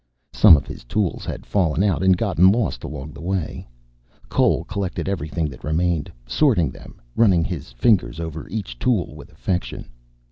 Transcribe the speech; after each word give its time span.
Some 0.33 0.57
of 0.57 0.65
his 0.65 0.83
tools 0.83 1.25
had 1.25 1.45
fallen 1.45 1.83
out 1.83 2.01
and 2.01 2.17
gotten 2.17 2.51
lost 2.51 2.83
along 2.83 3.11
the 3.11 3.21
way. 3.21 3.67
Cole 4.29 4.63
collected 4.63 5.07
everything 5.07 5.47
that 5.49 5.63
remained, 5.63 6.11
sorting 6.25 6.71
them, 6.71 6.99
running 7.15 7.43
his 7.43 7.71
fingers 7.73 8.19
over 8.19 8.49
each 8.49 8.79
tool 8.79 9.13
with 9.15 9.31
affection. 9.31 9.91